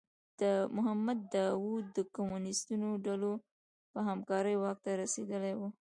[0.75, 2.73] محمد داوود د کمونیستو
[3.05, 3.33] ډلو
[3.91, 5.61] په همکارۍ واک ته رسېدلی و.